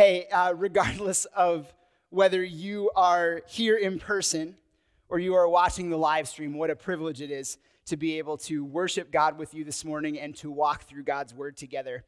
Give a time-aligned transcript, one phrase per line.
[0.00, 1.70] Hey, uh, regardless of
[2.08, 4.56] whether you are here in person
[5.10, 8.38] or you are watching the live stream, what a privilege it is to be able
[8.38, 12.02] to worship God with you this morning and to walk through God's word together.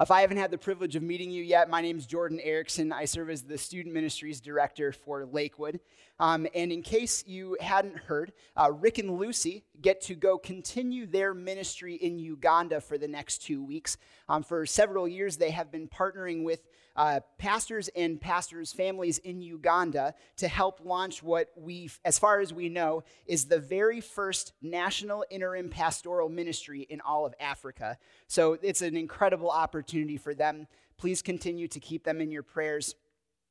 [0.00, 2.92] If I haven't had the privilege of meeting you yet, my name is Jordan Erickson.
[2.92, 5.80] I serve as the Student Ministries Director for Lakewood.
[6.18, 11.06] Um, and in case you hadn't heard, uh, Rick and Lucy get to go continue
[11.06, 13.98] their ministry in Uganda for the next two weeks.
[14.30, 16.66] Um, for several years, they have been partnering with
[16.96, 22.52] uh, pastors and pastors' families in Uganda to help launch what we, as far as
[22.52, 27.98] we know, is the very first national interim pastoral ministry in all of Africa.
[28.28, 30.66] So it's an incredible opportunity for them.
[30.96, 32.94] Please continue to keep them in your prayers.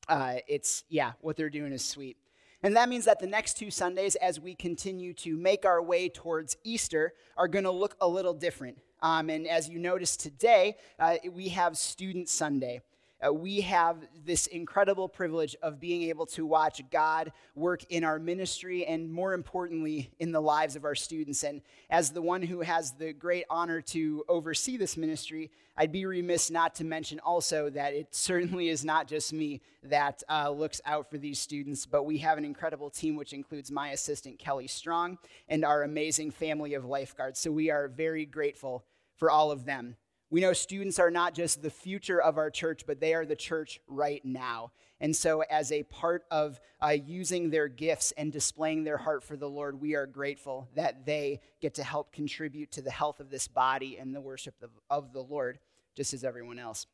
[0.07, 2.17] Uh, it's, yeah, what they're doing is sweet.
[2.65, 6.07] And that means that the next two Sundays, as we continue to make our way
[6.07, 8.77] towards Easter, are going to look a little different.
[9.01, 12.81] Um, and as you notice today, uh, we have Student Sunday
[13.25, 18.19] uh, we have this incredible privilege of being able to watch God work in our
[18.19, 21.43] ministry and, more importantly, in the lives of our students.
[21.43, 26.05] And as the one who has the great honor to oversee this ministry, I'd be
[26.05, 30.81] remiss not to mention also that it certainly is not just me that uh, looks
[30.85, 34.67] out for these students, but we have an incredible team, which includes my assistant, Kelly
[34.67, 35.17] Strong,
[35.49, 37.39] and our amazing family of lifeguards.
[37.39, 39.95] So we are very grateful for all of them.
[40.33, 43.35] We know students are not just the future of our church, but they are the
[43.35, 44.71] church right now.
[44.99, 49.37] And so, as a part of uh, using their gifts and displaying their heart for
[49.37, 53.29] the Lord, we are grateful that they get to help contribute to the health of
[53.29, 55.59] this body and the worship of, of the Lord,
[55.95, 56.87] just as everyone else.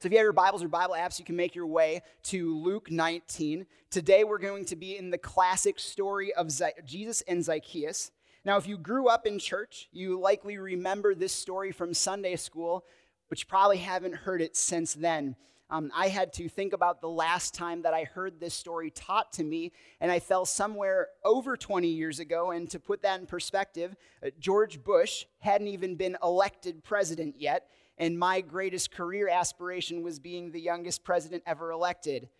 [0.00, 2.58] So, if you have your Bibles or Bible apps, you can make your way to
[2.58, 3.66] Luke 19.
[3.88, 6.50] Today, we're going to be in the classic story of
[6.84, 8.10] Jesus and Zacchaeus.
[8.44, 12.84] Now, if you grew up in church, you likely remember this story from Sunday school,
[13.28, 15.36] but you probably haven't heard it since then.
[15.70, 19.34] Um, I had to think about the last time that I heard this story taught
[19.34, 22.52] to me, and I fell somewhere over 20 years ago.
[22.52, 23.94] And to put that in perspective,
[24.24, 30.18] uh, George Bush hadn't even been elected president yet, and my greatest career aspiration was
[30.18, 32.30] being the youngest president ever elected.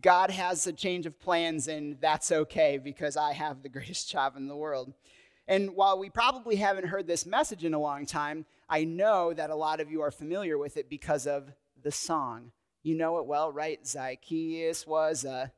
[0.00, 4.36] God has a change of plans, and that's okay because I have the greatest job
[4.36, 4.92] in the world.
[5.48, 9.50] And while we probably haven't heard this message in a long time, I know that
[9.50, 11.52] a lot of you are familiar with it because of
[11.82, 12.50] the song.
[12.82, 13.84] You know it well, right?
[13.86, 15.52] Zacchaeus was a.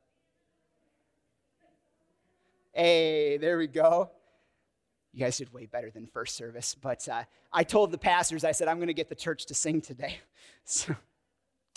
[2.71, 4.11] Hey, there we go.
[5.11, 8.51] You guys did way better than first service, but uh, I told the pastors, I
[8.51, 10.17] said, I'm going to get the church to sing today.
[10.65, 10.93] So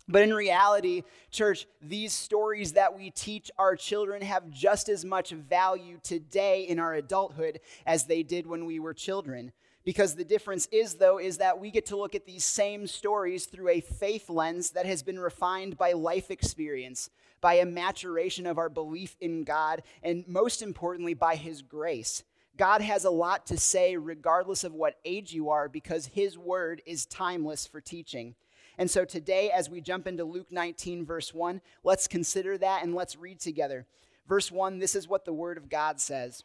[0.09, 5.31] but in reality, church, these stories that we teach our children have just as much
[5.31, 9.53] value today in our adulthood as they did when we were children.
[9.85, 13.47] Because the difference is, though, is that we get to look at these same stories
[13.47, 18.59] through a faith lens that has been refined by life experience, by a maturation of
[18.59, 22.23] our belief in God, and most importantly, by His grace.
[22.57, 26.81] God has a lot to say regardless of what age you are because His word
[26.87, 28.37] is timeless for teaching.
[28.79, 32.95] And so today, as we jump into Luke 19, verse 1, let's consider that and
[32.95, 33.87] let's read together.
[34.27, 36.45] Verse 1, this is what the word of God says.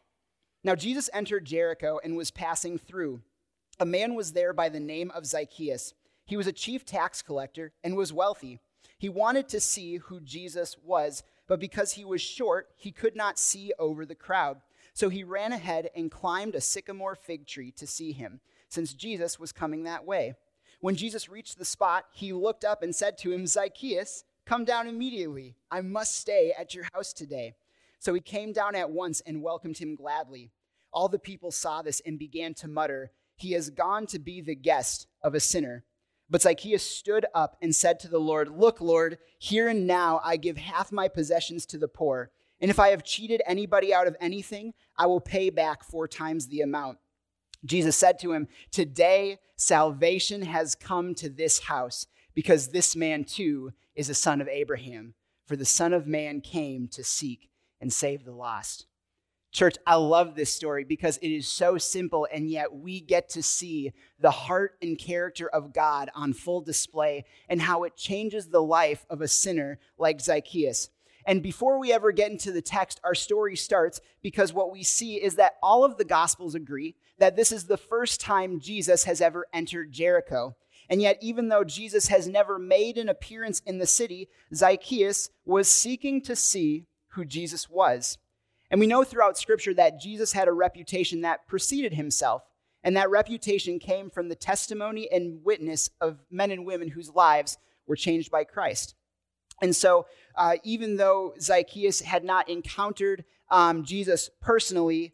[0.63, 3.21] Now, Jesus entered Jericho and was passing through.
[3.79, 5.93] A man was there by the name of Zacchaeus.
[6.25, 8.59] He was a chief tax collector and was wealthy.
[8.97, 13.39] He wanted to see who Jesus was, but because he was short, he could not
[13.39, 14.57] see over the crowd.
[14.93, 19.39] So he ran ahead and climbed a sycamore fig tree to see him, since Jesus
[19.39, 20.33] was coming that way.
[20.87, 24.87] When Jesus reached the spot, he looked up and said to him, Zacchaeus, come down
[24.87, 25.57] immediately.
[25.69, 27.55] I must stay at your house today.
[27.99, 30.49] So he came down at once and welcomed him gladly.
[30.93, 34.55] All the people saw this and began to mutter, He has gone to be the
[34.55, 35.83] guest of a sinner.
[36.29, 40.37] But Zacchaeus stood up and said to the Lord, Look, Lord, here and now I
[40.37, 42.31] give half my possessions to the poor.
[42.61, 46.47] And if I have cheated anybody out of anything, I will pay back four times
[46.47, 46.97] the amount.
[47.65, 53.71] Jesus said to him, Today salvation has come to this house, because this man too
[53.95, 55.15] is a son of Abraham.
[55.47, 57.49] For the Son of Man came to seek
[57.79, 58.85] and save the lost.
[59.53, 63.41] Church, I love this story because it is so simple, and yet we get to
[63.41, 68.61] see the heart and character of God on full display and how it changes the
[68.61, 70.89] life of a sinner like Zacchaeus.
[71.27, 75.21] And before we ever get into the text, our story starts because what we see
[75.21, 79.19] is that all of the Gospels agree that this is the first time Jesus has
[79.19, 80.55] ever entered Jericho.
[80.89, 85.67] And yet, even though Jesus has never made an appearance in the city, Zacchaeus was
[85.67, 88.17] seeking to see who Jesus was.
[88.71, 92.43] And we know throughout Scripture that Jesus had a reputation that preceded himself.
[92.83, 97.57] And that reputation came from the testimony and witness of men and women whose lives
[97.85, 98.95] were changed by Christ.
[99.61, 100.05] And so,
[100.35, 105.13] uh, even though Zacchaeus had not encountered um, Jesus personally,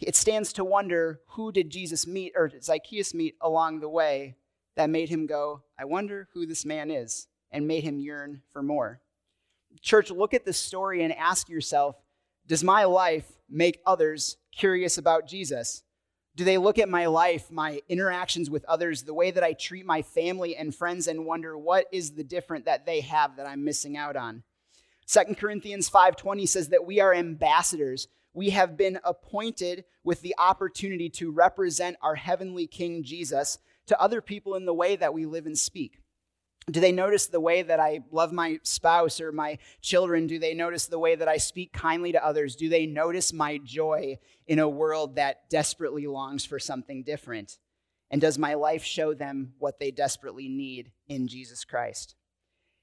[0.00, 4.36] it stands to wonder who did Jesus meet or Zacchaeus meet along the way
[4.76, 8.62] that made him go, I wonder who this man is, and made him yearn for
[8.62, 9.00] more.
[9.80, 11.96] Church, look at this story and ask yourself
[12.46, 15.82] Does my life make others curious about Jesus?
[16.36, 19.86] Do they look at my life, my interactions with others, the way that I treat
[19.86, 23.64] my family and friends, and wonder what is the different that they have that I'm
[23.64, 24.42] missing out on?
[25.06, 28.08] 2 Corinthians 5:20 says that we are ambassadors.
[28.34, 34.20] We have been appointed with the opportunity to represent our heavenly King Jesus to other
[34.20, 36.00] people in the way that we live and speak.
[36.70, 40.26] Do they notice the way that I love my spouse or my children?
[40.26, 42.56] Do they notice the way that I speak kindly to others?
[42.56, 44.18] Do they notice my joy
[44.48, 47.58] in a world that desperately longs for something different?
[48.10, 52.16] And does my life show them what they desperately need in Jesus Christ?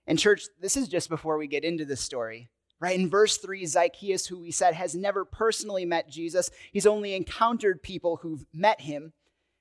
[0.07, 2.49] And, church, this is just before we get into the story,
[2.79, 2.97] right?
[2.97, 7.83] In verse 3, Zacchaeus, who we said has never personally met Jesus, he's only encountered
[7.83, 9.11] people who've met him.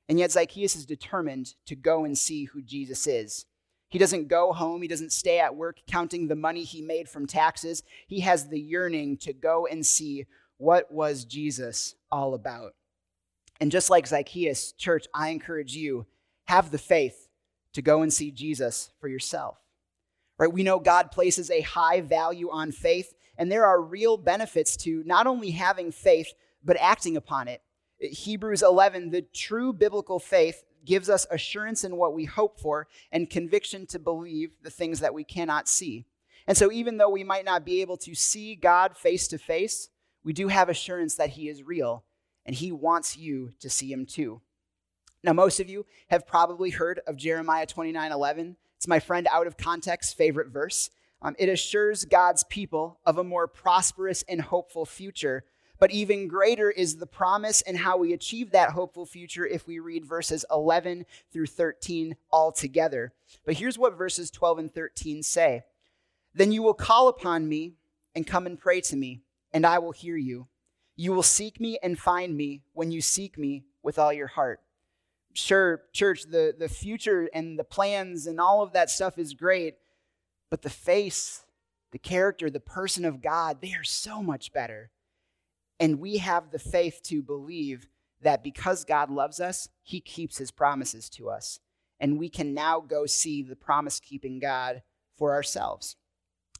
[0.09, 3.47] And yet, Zacchaeus is determined to go and see who Jesus is.
[3.93, 4.81] He doesn't go home.
[4.81, 7.83] He doesn't stay at work counting the money he made from taxes.
[8.07, 10.25] He has the yearning to go and see
[10.57, 12.73] what was Jesus all about.
[13.61, 16.07] And just like Zacchaeus, church, I encourage you,
[16.45, 17.29] have the faith
[17.75, 19.59] to go and see Jesus for yourself.
[20.39, 20.51] Right?
[20.51, 25.03] We know God places a high value on faith, and there are real benefits to
[25.05, 26.33] not only having faith,
[26.65, 27.61] but acting upon it.
[28.01, 33.31] Hebrews 11, the true biblical faith gives us assurance in what we hope for and
[33.31, 36.07] conviction to believe the things that we cannot see.
[36.47, 39.89] And so, even though we might not be able to see God face to face,
[40.25, 42.05] we do have assurance that He is real
[42.45, 44.41] and He wants you to see Him too.
[45.23, 48.57] Now, most of you have probably heard of Jeremiah 29 11.
[48.77, 50.91] It's my friend out of context favorite verse.
[51.25, 55.45] Um, it assures God's people of a more prosperous and hopeful future
[55.83, 59.81] but even greater is the promise and how we achieve that hopeful future if we
[59.81, 63.13] read verses 11 through 13 all together.
[63.45, 65.65] But here's what verses 12 and 13 say
[66.37, 67.73] Then you will call upon me
[68.15, 70.47] and come and pray to me, and I will hear you.
[70.95, 74.61] You will seek me and find me when you seek me with all your heart.
[75.35, 79.79] Sure, church, the, the future and the plans and all of that stuff is great,
[80.49, 81.43] but the face,
[81.91, 84.93] the character, the person of God, they are so much better.
[85.83, 87.89] And we have the faith to believe
[88.21, 91.59] that because God loves us, he keeps his promises to us.
[91.99, 94.83] And we can now go see the promise keeping God
[95.19, 95.97] for ourselves.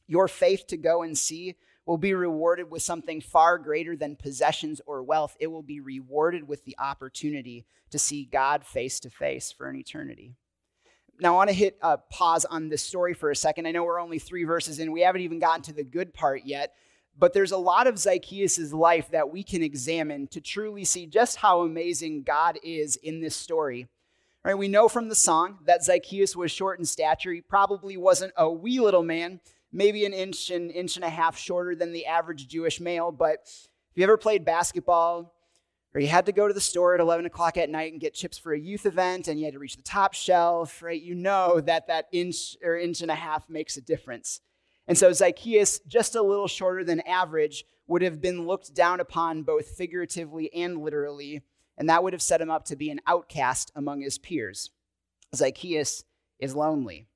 [0.09, 1.55] Your faith to go and see
[1.87, 5.37] will be rewarded with something far greater than possessions or wealth.
[5.39, 9.77] It will be rewarded with the opportunity to see God face to face for an
[9.77, 10.35] eternity.
[11.21, 13.69] Now, I want to hit a pause on this story for a second.
[13.69, 14.91] I know we're only three verses in.
[14.91, 16.75] We haven't even gotten to the good part yet.
[17.19, 21.37] But there's a lot of Zacchaeus' life that we can examine to truly see just
[21.37, 23.89] how amazing God is in this story.
[24.45, 27.33] Right, we know from the song that Zacchaeus was short in stature.
[27.33, 29.39] He probably wasn't a wee little man,
[29.71, 33.13] maybe an inch and inch and a half shorter than the average Jewish male.
[33.13, 35.33] But if you ever played basketball,
[35.95, 38.15] or you had to go to the store at 11 o'clock at night and get
[38.15, 41.01] chips for a youth event, and you had to reach the top shelf, right?
[41.01, 44.41] You know that that inch or inch and a half makes a difference.
[44.93, 49.43] And so Zacchaeus, just a little shorter than average, would have been looked down upon
[49.43, 51.41] both figuratively and literally,
[51.79, 54.69] and that would have set him up to be an outcast among his peers.
[55.35, 56.05] Zacchaeus
[56.39, 57.07] is lonely.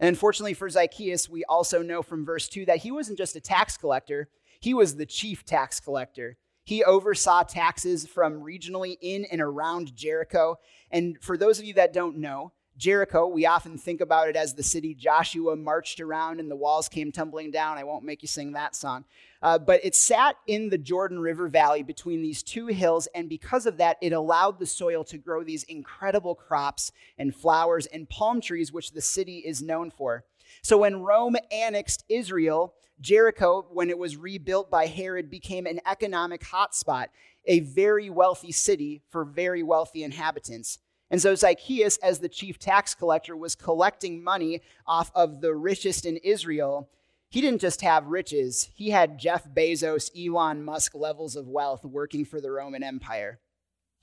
[0.00, 3.40] And unfortunately for Zacchaeus, we also know from verse 2 that he wasn't just a
[3.40, 6.38] tax collector, he was the chief tax collector.
[6.64, 10.56] He oversaw taxes from regionally in and around Jericho.
[10.90, 12.52] And for those of you that don't know,
[12.82, 16.88] Jericho, we often think about it as the city Joshua marched around and the walls
[16.88, 17.78] came tumbling down.
[17.78, 19.04] I won't make you sing that song.
[19.40, 23.66] Uh, but it sat in the Jordan River Valley between these two hills, and because
[23.66, 28.40] of that, it allowed the soil to grow these incredible crops and flowers and palm
[28.40, 30.24] trees, which the city is known for.
[30.60, 36.40] So when Rome annexed Israel, Jericho, when it was rebuilt by Herod, became an economic
[36.40, 37.06] hotspot,
[37.46, 40.80] a very wealthy city for very wealthy inhabitants.
[41.12, 46.06] And so Zacchaeus, as the chief tax collector, was collecting money off of the richest
[46.06, 46.88] in Israel.
[47.28, 52.24] He didn't just have riches, he had Jeff Bezos, Elon Musk levels of wealth working
[52.24, 53.40] for the Roman Empire.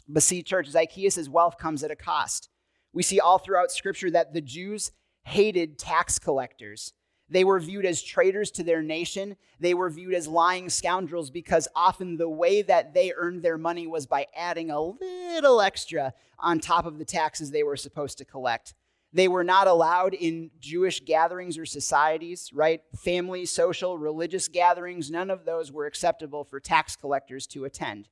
[0.08, 2.50] But see, church, Zacchaeus' wealth comes at a cost.
[2.94, 4.92] We see all throughout Scripture that the Jews
[5.24, 6.94] hated tax collectors.
[7.30, 9.36] They were viewed as traitors to their nation.
[9.60, 13.88] They were viewed as lying scoundrels because often the way that they earned their money
[13.88, 18.26] was by adding a little extra on top of the taxes they were supposed to
[18.26, 18.74] collect.
[19.12, 22.82] They were not allowed in Jewish gatherings or societies, right?
[22.96, 28.08] Family, social, religious gatherings, none of those were acceptable for tax collectors to attend.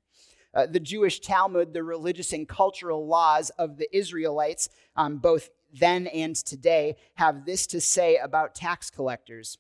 [0.55, 6.07] Uh, the Jewish Talmud, the religious and cultural laws of the Israelites, um, both then
[6.07, 9.57] and today, have this to say about tax collectors.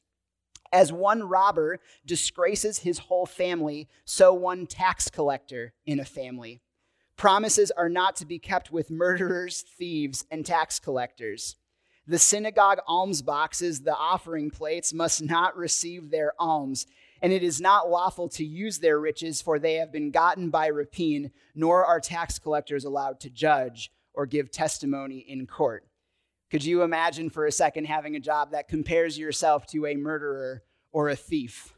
[0.71, 6.61] As one robber disgraces his whole family, so one tax collector in a family.
[7.15, 11.55] Promises are not to be kept with murderers, thieves, and tax collectors.
[12.05, 16.85] The synagogue alms boxes, the offering plates, must not receive their alms,
[17.21, 20.67] and it is not lawful to use their riches, for they have been gotten by
[20.67, 25.86] rapine, nor are tax collectors allowed to judge or give testimony in court.
[26.49, 30.63] Could you imagine for a second having a job that compares yourself to a murderer
[30.91, 31.77] or a thief?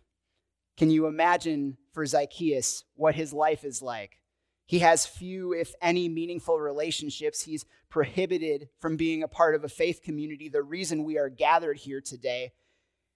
[0.78, 4.20] Can you imagine for Zacchaeus what his life is like?
[4.66, 7.42] He has few, if any, meaningful relationships.
[7.42, 11.78] He's prohibited from being a part of a faith community, the reason we are gathered
[11.78, 12.52] here today.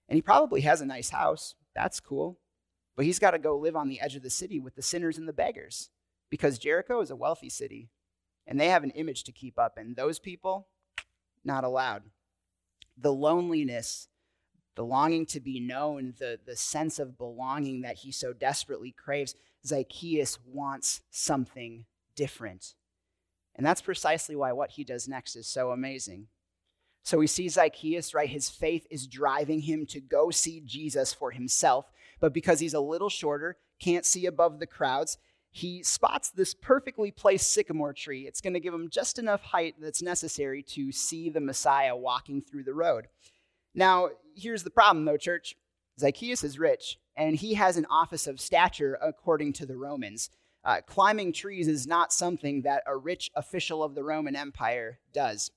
[0.08, 1.54] And he probably has a nice house.
[1.72, 2.40] That's cool.
[2.96, 5.16] But he's got to go live on the edge of the city with the sinners
[5.16, 5.90] and the beggars
[6.28, 7.90] because Jericho is a wealthy city
[8.46, 9.78] and they have an image to keep up.
[9.78, 10.66] And those people,
[11.44, 12.02] not allowed.
[12.96, 14.08] The loneliness,
[14.74, 19.34] the longing to be known, the, the sense of belonging that he so desperately craves,
[19.66, 21.86] Zacchaeus wants something
[22.16, 22.74] different.
[23.56, 26.26] And that's precisely why what he does next is so amazing.
[27.04, 28.28] So we see Zacchaeus, right?
[28.28, 31.90] His faith is driving him to go see Jesus for himself.
[32.18, 35.18] But because he's a little shorter, can't see above the crowds,
[35.54, 38.26] he spots this perfectly placed sycamore tree.
[38.26, 42.42] It's going to give him just enough height that's necessary to see the Messiah walking
[42.42, 43.06] through the road.
[43.72, 45.54] Now, here's the problem, though, church.
[46.00, 50.28] Zacchaeus is rich, and he has an office of stature according to the Romans.
[50.64, 55.52] Uh, climbing trees is not something that a rich official of the Roman Empire does.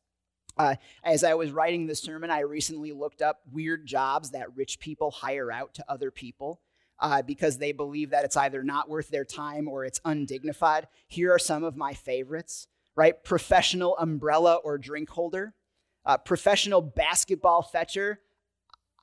[0.60, 4.80] Uh, as I was writing this sermon, I recently looked up weird jobs that rich
[4.80, 6.62] people hire out to other people
[7.00, 10.88] uh, because they believe that it's either not worth their time or it's undignified.
[11.08, 13.24] Here are some of my favorites, right?
[13.24, 15.54] Professional umbrella or drink holder,
[16.06, 18.20] uh, professional basketball fetcher,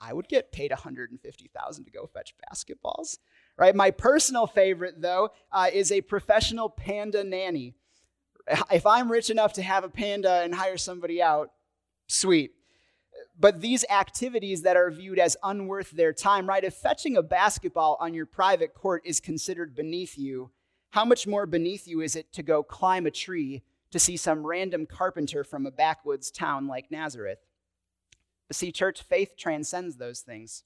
[0.00, 3.18] I would get paid 150,000 to go fetch basketballs.
[3.56, 3.74] Right?
[3.74, 7.74] My personal favorite though uh, is a professional panda nanny.
[8.70, 11.52] If I'm rich enough to have a panda and hire somebody out,
[12.08, 12.53] sweet.
[13.38, 16.62] But these activities that are viewed as unworth their time, right?
[16.62, 20.50] If fetching a basketball on your private court is considered beneath you,
[20.90, 24.46] how much more beneath you is it to go climb a tree to see some
[24.46, 27.40] random carpenter from a backwoods town like Nazareth?
[28.46, 30.62] But see, church faith transcends those things.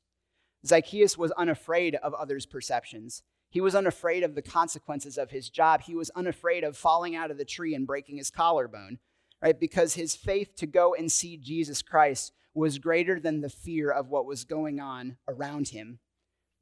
[0.66, 3.22] Zacchaeus was unafraid of others' perceptions.
[3.48, 5.82] He was unafraid of the consequences of his job.
[5.82, 8.98] He was unafraid of falling out of the tree and breaking his collarbone,
[9.40, 9.58] right?
[9.58, 14.08] Because his faith to go and see Jesus Christ was greater than the fear of
[14.08, 15.98] what was going on around him.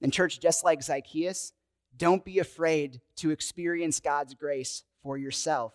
[0.03, 1.53] And, church, just like Zacchaeus,
[1.97, 5.73] don't be afraid to experience God's grace for yourself.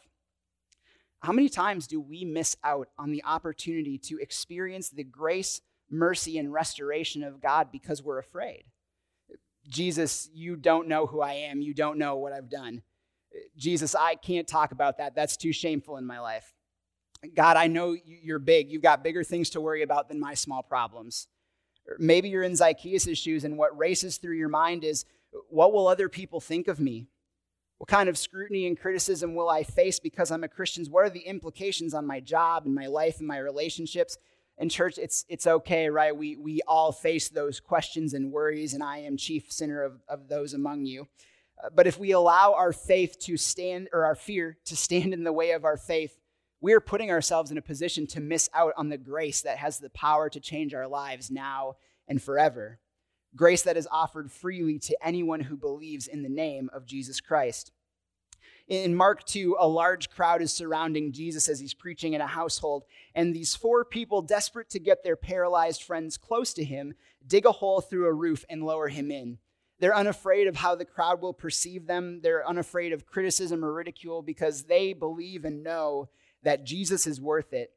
[1.21, 6.37] How many times do we miss out on the opportunity to experience the grace, mercy,
[6.37, 8.63] and restoration of God because we're afraid?
[9.67, 11.61] Jesus, you don't know who I am.
[11.61, 12.81] You don't know what I've done.
[13.55, 15.15] Jesus, I can't talk about that.
[15.15, 16.53] That's too shameful in my life.
[17.35, 18.71] God, I know you're big.
[18.71, 21.27] You've got bigger things to worry about than my small problems.
[21.97, 25.05] Maybe you're in Zacchaeus' shoes, and what races through your mind is,
[25.49, 27.07] what will other people think of me?
[27.77, 30.85] What kind of scrutiny and criticism will I face because I'm a Christian?
[30.85, 34.17] What are the implications on my job and my life and my relationships?
[34.57, 36.15] In church, it's, it's okay, right?
[36.15, 40.27] We, we all face those questions and worries, and I am chief sinner of, of
[40.27, 41.07] those among you.
[41.63, 45.23] Uh, but if we allow our faith to stand, or our fear to stand in
[45.23, 46.15] the way of our faith,
[46.61, 49.79] we are putting ourselves in a position to miss out on the grace that has
[49.79, 51.75] the power to change our lives now
[52.07, 52.79] and forever
[53.35, 57.71] grace that is offered freely to anyone who believes in the name of Jesus Christ.
[58.67, 62.83] In Mark 2, a large crowd is surrounding Jesus as he's preaching in a household,
[63.15, 66.93] and these four people, desperate to get their paralyzed friends close to him,
[67.25, 69.39] dig a hole through a roof and lower him in.
[69.79, 72.21] They're unafraid of how the crowd will perceive them.
[72.21, 76.09] They're unafraid of criticism or ridicule because they believe and know
[76.43, 77.71] that Jesus is worth it.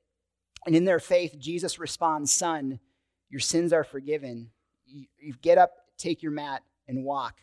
[0.66, 2.80] And in their faith, Jesus responds, Son,
[3.28, 4.50] your sins are forgiven
[4.86, 7.40] you, you get up, take your mat, and walk.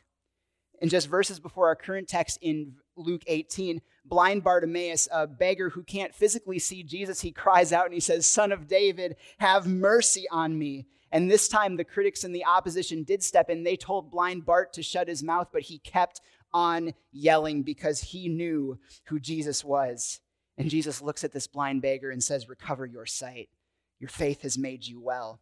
[0.81, 5.83] And just verses before our current text in Luke 18, blind Bartimaeus, a beggar who
[5.83, 10.25] can't physically see Jesus, he cries out and he says, Son of David, have mercy
[10.31, 10.87] on me.
[11.11, 13.63] And this time the critics and the opposition did step in.
[13.63, 16.21] They told blind Bart to shut his mouth, but he kept
[16.53, 20.19] on yelling because he knew who Jesus was.
[20.61, 23.49] And Jesus looks at this blind beggar and says, Recover your sight.
[23.97, 25.39] Your faith has made you well.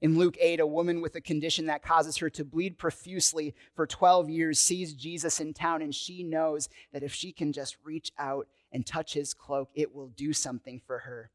[0.00, 3.88] In Luke 8, a woman with a condition that causes her to bleed profusely for
[3.88, 8.12] 12 years sees Jesus in town, and she knows that if she can just reach
[8.16, 11.32] out and touch his cloak, it will do something for her.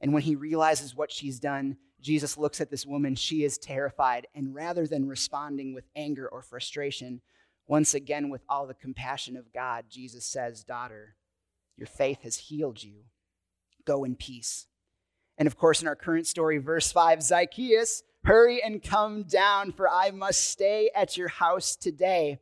[0.00, 3.14] And when he realizes what she's done, Jesus looks at this woman.
[3.14, 4.26] She is terrified.
[4.34, 7.20] And rather than responding with anger or frustration,
[7.68, 11.14] once again, with all the compassion of God, Jesus says, Daughter,
[11.76, 13.04] your faith has healed you.
[13.84, 14.66] Go in peace.
[15.38, 19.88] And of course, in our current story, verse 5 Zacchaeus, hurry and come down, for
[19.88, 22.38] I must stay at your house today.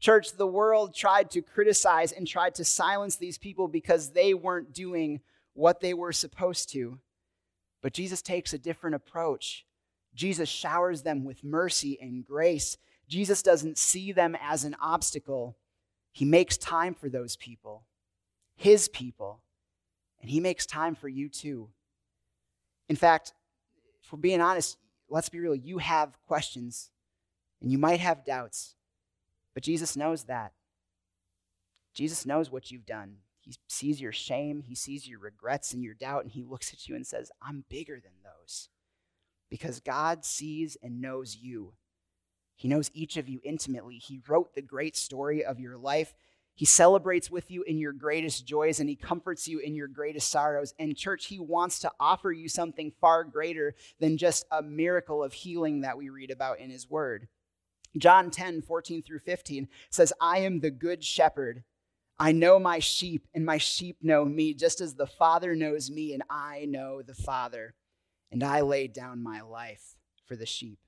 [0.00, 4.74] Church, the world tried to criticize and tried to silence these people because they weren't
[4.74, 5.20] doing
[5.54, 6.98] what they were supposed to.
[7.80, 9.64] But Jesus takes a different approach.
[10.14, 12.76] Jesus showers them with mercy and grace.
[13.08, 15.56] Jesus doesn't see them as an obstacle.
[16.12, 17.86] He makes time for those people,
[18.56, 19.40] his people,
[20.20, 21.68] and he makes time for you too.
[22.88, 23.32] In fact,
[24.02, 24.76] if we're being honest,
[25.08, 26.90] let's be real, you have questions
[27.60, 28.74] and you might have doubts,
[29.54, 30.52] but Jesus knows that.
[31.94, 33.16] Jesus knows what you've done.
[33.40, 36.88] He sees your shame, he sees your regrets and your doubt, and he looks at
[36.88, 38.68] you and says, I'm bigger than those.
[39.50, 41.74] Because God sees and knows you.
[42.56, 43.96] He knows each of you intimately.
[43.96, 46.14] He wrote the great story of your life.
[46.56, 50.30] He celebrates with you in your greatest joys and he comforts you in your greatest
[50.30, 50.72] sorrows.
[50.78, 55.32] And, church, he wants to offer you something far greater than just a miracle of
[55.32, 57.28] healing that we read about in his word.
[57.96, 61.64] John 10, 14 through 15 says, I am the good shepherd.
[62.18, 66.12] I know my sheep, and my sheep know me, just as the Father knows me,
[66.12, 67.74] and I know the Father.
[68.30, 70.78] And I lay down my life for the sheep.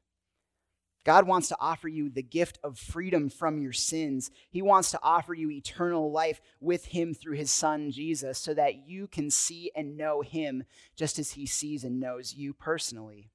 [1.06, 4.32] God wants to offer you the gift of freedom from your sins.
[4.50, 8.88] He wants to offer you eternal life with Him through His Son, Jesus, so that
[8.88, 10.64] you can see and know Him
[10.96, 13.30] just as He sees and knows you personally.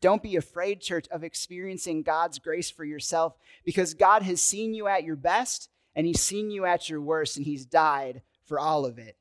[0.00, 4.86] Don't be afraid, church, of experiencing God's grace for yourself because God has seen you
[4.86, 8.86] at your best and He's seen you at your worst and He's died for all
[8.86, 9.16] of it.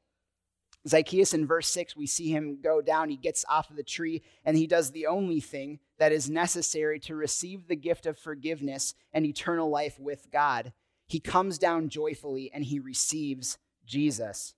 [0.88, 3.10] Zacchaeus in verse 6, we see him go down.
[3.10, 7.00] He gets off of the tree and he does the only thing that is necessary
[7.02, 10.73] to receive the gift of forgiveness and eternal life with God.
[11.08, 14.54] He comes down joyfully and he receives Jesus.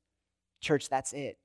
[0.59, 1.37] Church, that's it.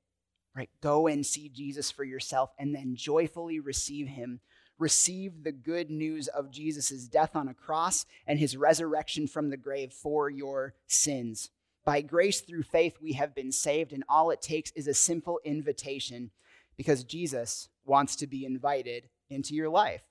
[0.56, 0.70] Right?
[0.80, 4.40] Go and see Jesus for yourself and then joyfully receive him.
[4.78, 9.56] Receive the good news of Jesus' death on a cross and his resurrection from the
[9.56, 11.50] grave for your sins.
[11.84, 15.40] By grace through faith, we have been saved, and all it takes is a simple
[15.44, 16.30] invitation
[16.76, 20.02] because Jesus wants to be invited into your life.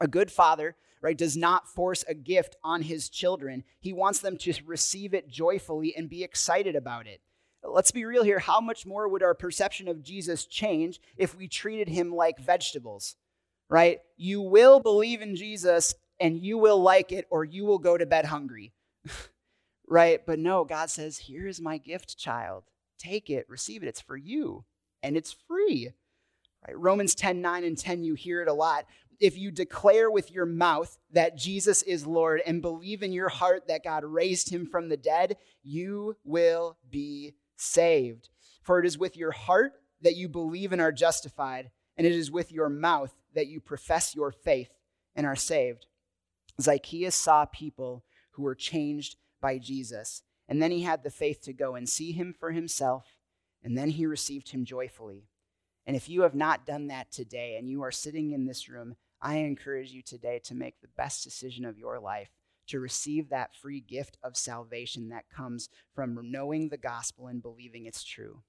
[0.00, 3.64] A good father, right, does not force a gift on his children.
[3.80, 7.20] He wants them to receive it joyfully and be excited about it.
[7.62, 8.38] Let's be real here.
[8.38, 13.16] How much more would our perception of Jesus change if we treated him like vegetables,
[13.68, 13.98] right?
[14.16, 18.04] You will believe in Jesus and you will like it, or you will go to
[18.04, 18.74] bed hungry.
[19.90, 20.24] right?
[20.24, 22.64] But no, God says, Here is my gift, child.
[22.98, 23.88] Take it, receive it.
[23.88, 24.64] It's for you,
[25.02, 25.90] and it's free.
[26.66, 26.78] Right?
[26.78, 28.86] Romans 10 9 and 10, you hear it a lot.
[29.18, 33.68] If you declare with your mouth that Jesus is Lord and believe in your heart
[33.68, 38.30] that God raised him from the dead, you will be saved.
[38.62, 42.30] For it is with your heart that you believe and are justified, and it is
[42.30, 44.70] with your mouth that you profess your faith
[45.14, 45.86] and are saved.
[46.60, 50.22] Zacchaeus saw people who were changed by Jesus.
[50.48, 53.16] And then he had the faith to go and see him for himself,
[53.62, 55.28] and then he received him joyfully.
[55.86, 58.96] And if you have not done that today and you are sitting in this room,
[59.22, 62.30] I encourage you today to make the best decision of your life
[62.68, 67.86] to receive that free gift of salvation that comes from knowing the gospel and believing
[67.86, 68.42] it's true.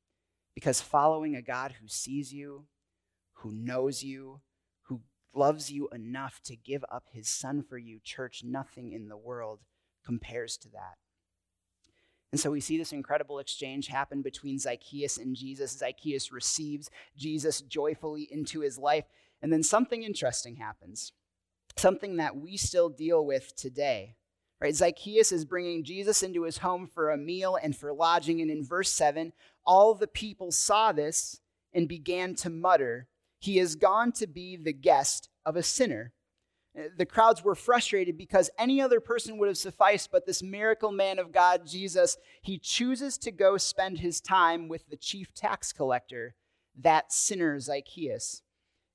[0.53, 2.65] Because following a God who sees you,
[3.33, 4.41] who knows you,
[4.83, 5.01] who
[5.33, 9.61] loves you enough to give up his son for you, church, nothing in the world
[10.05, 10.97] compares to that.
[12.31, 15.77] And so we see this incredible exchange happen between Zacchaeus and Jesus.
[15.77, 19.05] Zacchaeus receives Jesus joyfully into his life.
[19.41, 21.11] And then something interesting happens,
[21.75, 24.15] something that we still deal with today.
[24.61, 24.75] Right?
[24.75, 28.41] Zacchaeus is bringing Jesus into his home for a meal and for lodging.
[28.41, 29.33] And in verse 7,
[29.65, 31.41] all the people saw this
[31.73, 33.07] and began to mutter,
[33.39, 36.13] He has gone to be the guest of a sinner.
[36.77, 40.91] Uh, the crowds were frustrated because any other person would have sufficed, but this miracle
[40.91, 45.73] man of God, Jesus, he chooses to go spend his time with the chief tax
[45.73, 46.35] collector,
[46.79, 48.41] that sinner Zacchaeus.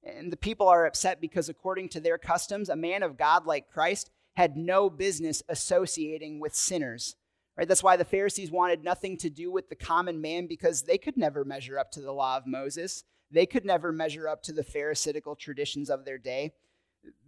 [0.03, 3.69] And the people are upset because, according to their customs, a man of God like
[3.69, 7.17] Christ had no business associating with sinners.
[7.57, 7.67] Right?
[7.67, 11.17] That's why the Pharisees wanted nothing to do with the common man because they could
[11.17, 13.03] never measure up to the law of Moses.
[13.31, 16.53] They could never measure up to the Pharisaical traditions of their day.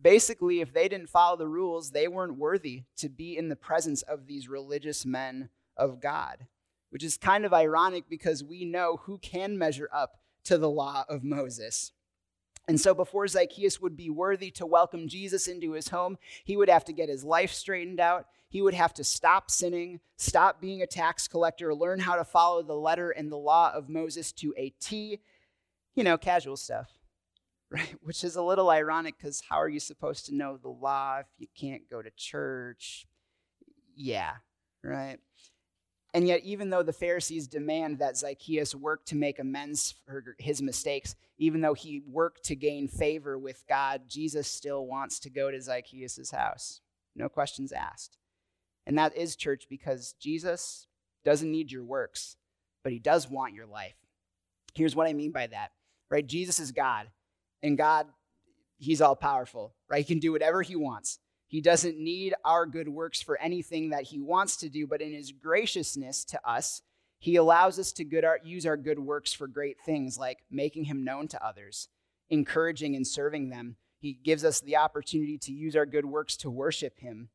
[0.00, 4.02] Basically, if they didn't follow the rules, they weren't worthy to be in the presence
[4.02, 6.46] of these religious men of God,
[6.90, 11.04] which is kind of ironic because we know who can measure up to the law
[11.08, 11.92] of Moses.
[12.68, 16.68] And so, before Zacchaeus would be worthy to welcome Jesus into his home, he would
[16.68, 18.26] have to get his life straightened out.
[18.50, 22.62] He would have to stop sinning, stop being a tax collector, learn how to follow
[22.62, 25.20] the letter and the law of Moses to a T.
[25.94, 26.97] You know, casual stuff,
[27.70, 27.94] right?
[28.02, 31.26] Which is a little ironic because how are you supposed to know the law if
[31.38, 33.06] you can't go to church?
[33.94, 34.34] Yeah,
[34.82, 35.18] right?
[36.14, 40.62] And yet, even though the Pharisees demand that Zacchaeus work to make amends for his
[40.62, 45.50] mistakes, even though he worked to gain favor with God, Jesus still wants to go
[45.50, 46.80] to Zacchaeus' house.
[47.14, 48.16] No questions asked.
[48.86, 50.86] And that is church because Jesus
[51.24, 52.36] doesn't need your works,
[52.82, 53.96] but he does want your life.
[54.74, 55.72] Here's what I mean by that,
[56.10, 56.26] right?
[56.26, 57.08] Jesus is God,
[57.62, 58.06] and God,
[58.78, 60.04] he's all powerful, right?
[60.04, 61.18] He can do whatever he wants.
[61.46, 65.12] He doesn't need our good works for anything that he wants to do, but in
[65.12, 66.82] his graciousness to us,
[67.18, 70.84] he allows us to good our, use our good works for great things like making
[70.84, 71.88] him known to others,
[72.30, 73.76] encouraging and serving them.
[73.98, 77.30] He gives us the opportunity to use our good works to worship him.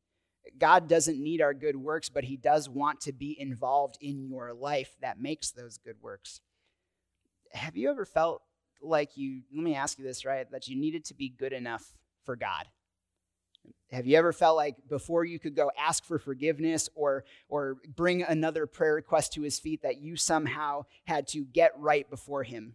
[0.58, 4.54] God doesn't need our good works, but he does want to be involved in your
[4.54, 6.40] life that makes those good works.
[7.52, 8.42] Have you ever felt
[8.84, 11.94] like you, let me ask you this, right, that you needed to be good enough
[12.24, 12.66] for God?
[13.92, 18.22] Have you ever felt like before you could go ask for forgiveness or, or bring
[18.22, 22.74] another prayer request to his feet that you somehow had to get right before him?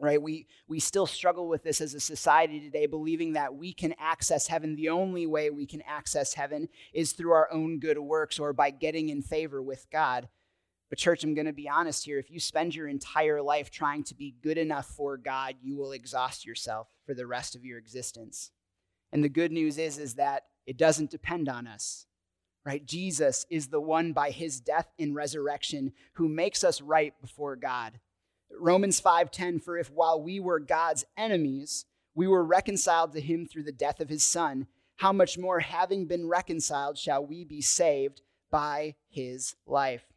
[0.00, 0.20] Right?
[0.20, 4.48] We, we still struggle with this as a society today, believing that we can access
[4.48, 4.74] heaven.
[4.74, 8.70] The only way we can access heaven is through our own good works or by
[8.70, 10.28] getting in favor with God.
[10.94, 12.20] But, church, I'm going to be honest here.
[12.20, 15.90] If you spend your entire life trying to be good enough for God, you will
[15.90, 18.52] exhaust yourself for the rest of your existence.
[19.10, 22.06] And the good news is, is that it doesn't depend on us.
[22.64, 22.86] Right?
[22.86, 27.98] Jesus is the one by his death and resurrection who makes us right before God.
[28.56, 33.64] Romans 5:10 for if while we were God's enemies, we were reconciled to him through
[33.64, 38.20] the death of his son, how much more having been reconciled shall we be saved
[38.48, 40.13] by his life.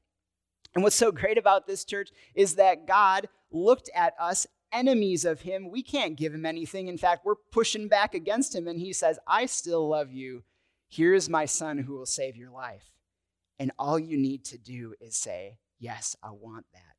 [0.76, 5.42] And what's so great about this church is that God looked at us enemies of
[5.42, 6.88] him, we can't give him anything.
[6.88, 10.44] In fact, we're pushing back against him, and he says, I still love you.
[10.90, 12.92] Here's my son who will save your life.
[13.60, 16.96] And all you need to do is say, Yes, I want that.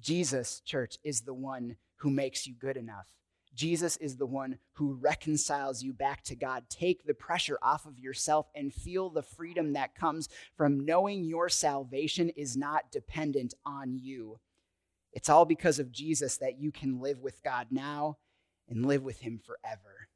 [0.00, 3.06] Jesus, church, is the one who makes you good enough.
[3.54, 6.64] Jesus is the one who reconciles you back to God.
[6.70, 11.48] Take the pressure off of yourself and feel the freedom that comes from knowing your
[11.48, 14.38] salvation is not dependent on you.
[15.12, 18.16] It's all because of Jesus that you can live with God now
[18.68, 20.08] and live with Him forever.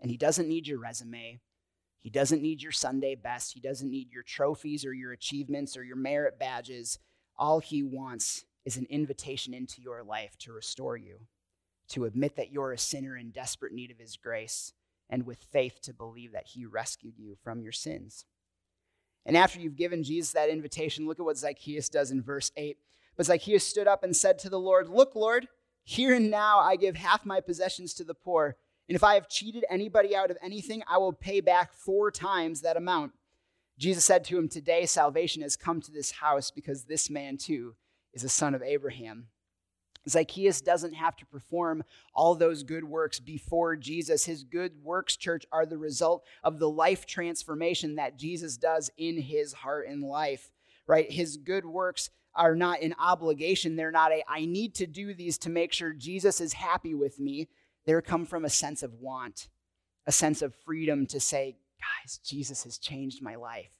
[0.00, 1.40] And He doesn't need your resume.
[2.00, 3.54] He doesn't need your Sunday best.
[3.54, 6.98] He doesn't need your trophies or your achievements or your merit badges.
[7.36, 11.20] All He wants is an invitation into your life to restore you,
[11.90, 14.72] to admit that you're a sinner in desperate need of His grace,
[15.08, 18.24] and with faith to believe that He rescued you from your sins.
[19.26, 22.78] And after you've given Jesus that invitation, look at what Zacchaeus does in verse 8.
[23.16, 25.48] But Zacchaeus stood up and said to the Lord, Look, Lord,
[25.84, 28.56] here and now I give half my possessions to the poor.
[28.88, 32.60] And if I have cheated anybody out of anything, I will pay back four times
[32.60, 33.12] that amount.
[33.78, 37.74] Jesus said to him, Today salvation has come to this house because this man too
[38.12, 39.28] is a son of Abraham.
[40.08, 41.84] Zacchaeus doesn't have to perform
[42.14, 44.24] all those good works before Jesus.
[44.24, 49.20] His good works, church, are the result of the life transformation that Jesus does in
[49.20, 50.50] his heart and life,
[50.86, 51.10] right?
[51.10, 53.76] His good works are not an obligation.
[53.76, 57.18] They're not a, I need to do these to make sure Jesus is happy with
[57.20, 57.48] me.
[57.86, 59.48] They come from a sense of want,
[60.06, 63.72] a sense of freedom to say, guys, Jesus has changed my life.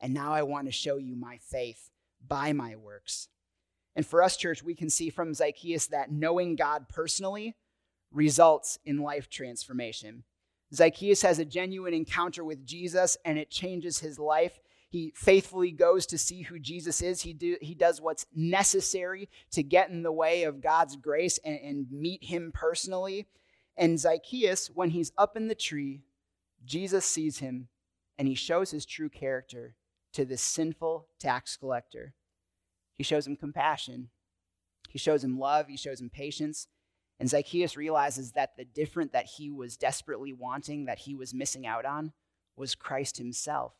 [0.00, 1.90] And now I want to show you my faith
[2.26, 3.28] by my works.
[3.96, 7.56] And for us, church, we can see from Zacchaeus that knowing God personally
[8.12, 10.24] results in life transformation.
[10.72, 14.60] Zacchaeus has a genuine encounter with Jesus and it changes his life.
[14.88, 17.22] He faithfully goes to see who Jesus is.
[17.22, 21.58] He, do, he does what's necessary to get in the way of God's grace and,
[21.60, 23.26] and meet him personally.
[23.76, 26.02] And Zacchaeus, when he's up in the tree,
[26.64, 27.68] Jesus sees him
[28.18, 29.76] and he shows his true character
[30.12, 32.14] to this sinful tax collector.
[33.00, 34.10] He shows him compassion,
[34.90, 36.66] he shows him love, he shows him patience.
[37.18, 41.66] And Zacchaeus realizes that the different that he was desperately wanting, that he was missing
[41.66, 42.12] out on,
[42.56, 43.72] was Christ himself.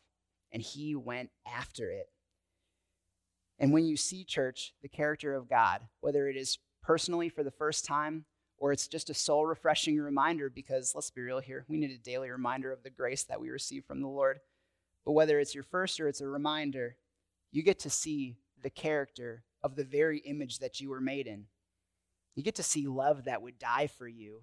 [0.53, 2.09] and he went after it.
[3.59, 7.51] And when you see, church, the character of God, whether it is personally for the
[7.51, 8.25] first time
[8.57, 11.99] or it's just a soul refreshing reminder, because let's be real here, we need a
[11.99, 14.41] daily reminder of the grace that we receive from the Lord.
[15.05, 16.97] But whether it's your first or it's a reminder,
[17.53, 21.47] you get to see the character of the very image that you were made in.
[22.35, 24.43] You get to see love that would die for you.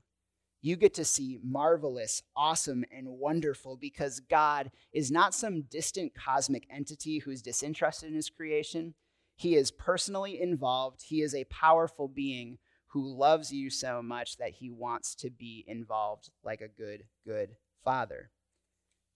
[0.62, 6.68] You get to see marvelous, awesome, and wonderful because God is not some distant cosmic
[6.70, 8.96] entity who's disinterested in his creation.
[9.36, 11.04] He is personally involved.
[11.04, 15.64] He is a powerful being who loves you so much that he wants to be
[15.68, 18.32] involved like a good, good father.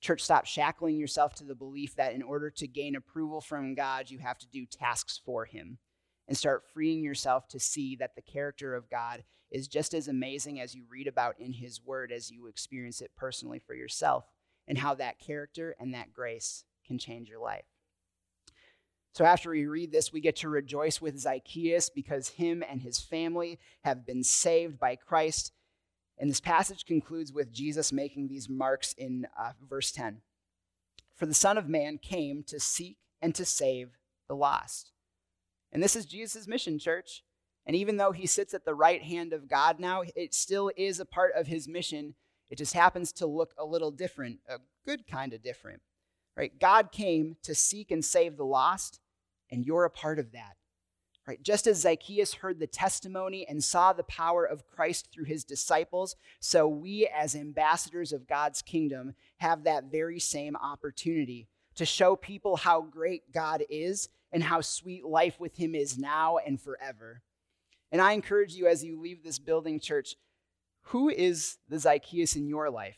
[0.02, 4.10] Church, stop shackling yourself to the belief that in order to gain approval from God,
[4.10, 5.78] you have to do tasks for him
[6.28, 10.60] and start freeing yourself to see that the character of God is just as amazing
[10.60, 14.26] as you read about in His Word as you experience it personally for yourself,
[14.68, 17.66] and how that character and that grace can change your life.
[19.14, 23.00] So, after we read this, we get to rejoice with Zacchaeus because him and his
[23.00, 25.52] family have been saved by Christ.
[26.22, 30.22] And this passage concludes with Jesus making these marks in uh, verse 10.
[31.16, 34.92] For the Son of Man came to seek and to save the lost.
[35.72, 37.24] And this is Jesus' mission, church.
[37.66, 41.00] And even though he sits at the right hand of God now, it still is
[41.00, 42.14] a part of his mission.
[42.52, 45.82] It just happens to look a little different, a good kind of different.
[46.38, 46.52] Right?
[46.60, 49.00] God came to seek and save the lost,
[49.50, 50.56] and you're a part of that.
[51.32, 51.42] Right?
[51.42, 56.18] Just as Zacchaeus heard the testimony and saw the power of Christ through his disciples,
[56.42, 62.58] so we as ambassadors of God's kingdom have that very same opportunity to show people
[62.58, 67.22] how great God is and how sweet life with him is now and forever.
[67.94, 70.18] And I encourage you as you leave this building, church,
[70.88, 72.98] who is the Zacchaeus in your life?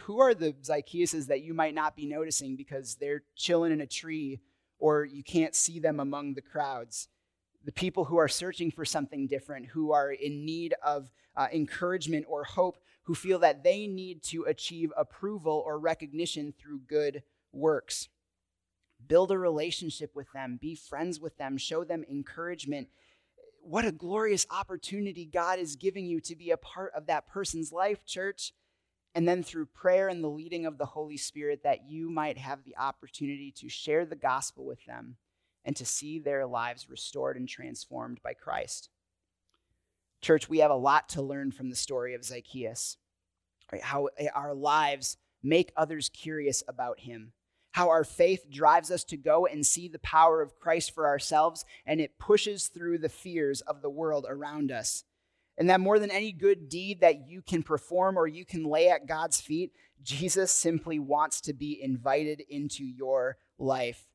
[0.00, 3.86] Who are the Zacchaeuses that you might not be noticing because they're chilling in a
[3.86, 4.40] tree
[4.80, 7.06] or you can't see them among the crowds?
[7.64, 12.24] The people who are searching for something different, who are in need of uh, encouragement
[12.28, 18.08] or hope, who feel that they need to achieve approval or recognition through good works.
[19.06, 22.88] Build a relationship with them, be friends with them, show them encouragement.
[23.62, 27.72] What a glorious opportunity God is giving you to be a part of that person's
[27.72, 28.52] life, church.
[29.14, 32.64] And then through prayer and the leading of the Holy Spirit, that you might have
[32.64, 35.16] the opportunity to share the gospel with them
[35.64, 38.90] and to see their lives restored and transformed by Christ.
[40.20, 42.96] Church, we have a lot to learn from the story of Zacchaeus,
[43.72, 43.82] right?
[43.82, 47.32] How eh, our lives make others curious about him
[47.72, 51.64] how our faith drives us to go and see the power of Christ for ourselves,
[51.86, 55.04] and it pushes through the fears of the world around us.
[55.56, 58.88] And that more than any good deed that you can perform or you can lay
[58.88, 64.06] at God's feet, Jesus simply wants to be invited into your life,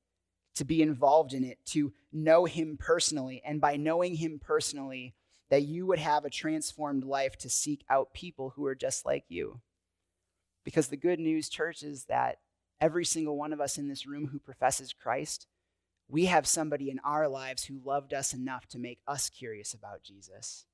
[0.56, 3.42] to be involved in it, to know Him personally.
[3.46, 5.14] And by knowing Him personally,
[5.50, 9.26] that you would have a transformed life to seek out people who are just like
[9.28, 9.62] you.
[10.64, 12.40] Because the good news, church, is that
[12.82, 15.48] every single one of us in this room who professes Christ,
[16.08, 20.04] we have somebody in our lives who loved us enough to make us curious about
[20.04, 20.66] Jesus.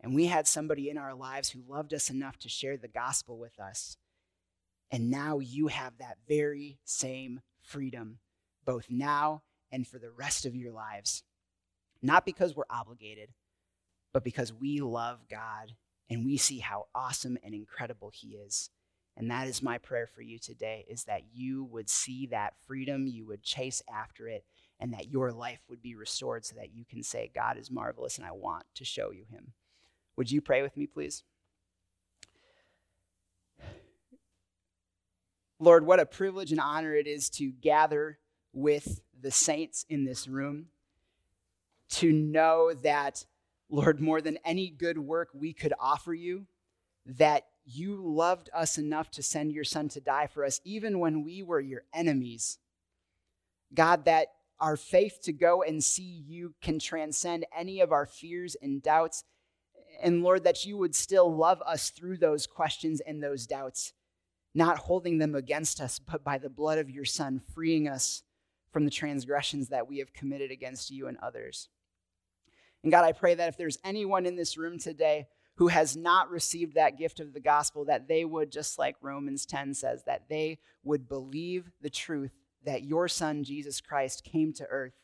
[0.00, 3.38] And we had somebody in our lives who loved us enough to share the gospel
[3.38, 3.96] with us.
[4.90, 8.18] And now you have that very same freedom,
[8.64, 11.22] both now and for the rest of your lives.
[12.02, 13.30] Not because we're obligated,
[14.12, 15.72] but because we love God
[16.10, 18.70] and we see how awesome and incredible He is.
[19.16, 23.06] And that is my prayer for you today is that you would see that freedom,
[23.06, 24.44] you would chase after it,
[24.80, 28.18] and that your life would be restored so that you can say, God is marvelous
[28.18, 29.52] and I want to show you him.
[30.16, 31.22] Would you pray with me, please?
[35.60, 38.18] Lord, what a privilege and honor it is to gather
[38.54, 40.66] with the saints in this room,
[41.90, 43.26] to know that,
[43.68, 46.46] Lord, more than any good work we could offer you,
[47.04, 51.24] that you loved us enough to send your son to die for us, even when
[51.24, 52.58] we were your enemies.
[53.74, 54.28] God, that
[54.60, 59.24] our faith to go and see you can transcend any of our fears and doubts.
[60.02, 63.92] And Lord, that you would still love us through those questions and those doubts,
[64.54, 68.22] not holding them against us, but by the blood of your Son, freeing us
[68.74, 71.68] from the transgressions that we have committed against you and others.
[72.82, 76.28] And God, I pray that if there's anyone in this room today who has not
[76.28, 80.28] received that gift of the gospel, that they would, just like Romans 10 says, that
[80.28, 82.32] they would believe the truth
[82.64, 84.94] that your son, Jesus Christ, came to earth.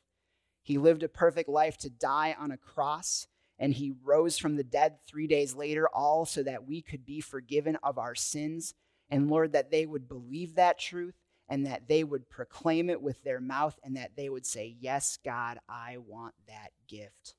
[0.64, 4.64] He lived a perfect life to die on a cross, and he rose from the
[4.64, 8.74] dead three days later, all so that we could be forgiven of our sins.
[9.08, 11.14] And Lord, that they would believe that truth
[11.50, 15.18] and that they would proclaim it with their mouth and that they would say, Yes,
[15.22, 17.34] God, I want that gift.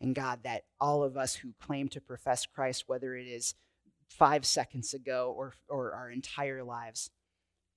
[0.00, 3.54] And God, that all of us who claim to profess Christ, whether it is
[4.08, 7.10] five seconds ago or, or our entire lives,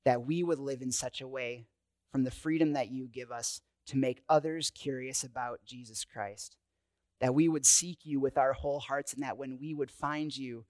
[0.05, 1.65] that we would live in such a way
[2.11, 6.55] from the freedom that you give us to make others curious about Jesus Christ.
[7.19, 10.35] That we would seek you with our whole hearts, and that when we would find
[10.35, 10.65] you,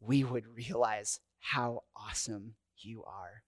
[0.00, 3.42] we would realize how awesome you are.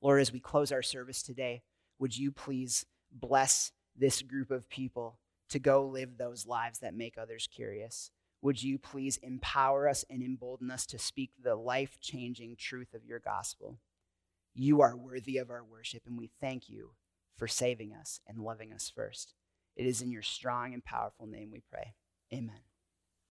[0.00, 1.62] Lord, as we close our service today,
[1.98, 5.18] would you please bless this group of people
[5.50, 8.10] to go live those lives that make others curious?
[8.42, 13.04] Would you please empower us and embolden us to speak the life changing truth of
[13.04, 13.78] your gospel?
[14.54, 16.90] You are worthy of our worship, and we thank you
[17.36, 19.34] for saving us and loving us first.
[19.76, 21.94] It is in your strong and powerful name we pray.
[22.32, 22.60] Amen.